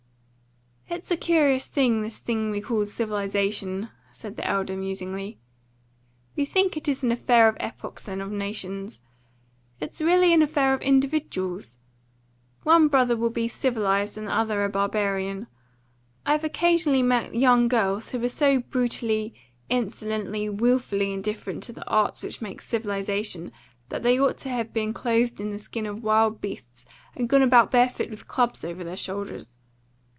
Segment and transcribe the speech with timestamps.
[0.93, 5.39] "It's a curious thing, this thing we call civilisation," said the elder musingly.
[6.35, 8.99] "We think it is an affair of epochs and of nations.
[9.79, 11.77] It's really an affair of individuals.
[12.63, 15.47] One brother will be civilised and the other a barbarian.
[16.25, 19.33] I've occasionally met young girls who were so brutally,
[19.69, 23.53] insolently, wilfully indifferent to the arts which make civilisation
[23.87, 27.41] that they ought to have been clothed in the skins of wild beasts and gone
[27.41, 29.55] about barefoot with clubs over their shoulders.